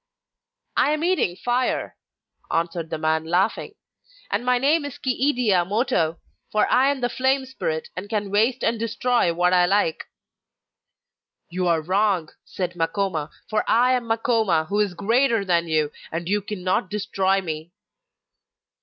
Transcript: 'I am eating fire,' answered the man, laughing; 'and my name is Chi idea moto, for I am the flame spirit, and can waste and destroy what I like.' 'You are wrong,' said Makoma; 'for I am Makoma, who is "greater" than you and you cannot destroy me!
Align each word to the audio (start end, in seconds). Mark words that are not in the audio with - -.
'I 0.77 0.93
am 0.93 1.03
eating 1.03 1.35
fire,' 1.35 1.95
answered 2.51 2.89
the 2.89 2.97
man, 2.97 3.23
laughing; 3.23 3.75
'and 4.31 4.43
my 4.43 4.57
name 4.57 4.83
is 4.83 4.97
Chi 4.97 5.11
idea 5.11 5.63
moto, 5.63 6.19
for 6.51 6.65
I 6.71 6.89
am 6.89 7.01
the 7.01 7.07
flame 7.07 7.45
spirit, 7.45 7.89
and 7.95 8.09
can 8.09 8.31
waste 8.31 8.63
and 8.63 8.79
destroy 8.79 9.31
what 9.31 9.53
I 9.53 9.67
like.' 9.67 10.05
'You 11.51 11.67
are 11.67 11.83
wrong,' 11.83 12.29
said 12.43 12.73
Makoma; 12.75 13.29
'for 13.47 13.63
I 13.69 13.93
am 13.93 14.07
Makoma, 14.07 14.65
who 14.69 14.79
is 14.79 14.95
"greater" 14.95 15.45
than 15.45 15.67
you 15.67 15.91
and 16.11 16.27
you 16.27 16.41
cannot 16.41 16.89
destroy 16.89 17.39
me! 17.39 17.71